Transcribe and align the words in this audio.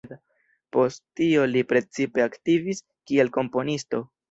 Post 0.77 1.03
tio 1.19 1.43
li 1.51 1.63
precipe 1.75 2.25
aktivis 2.27 2.83
kiel 2.91 3.33
komponisto. 3.39 4.05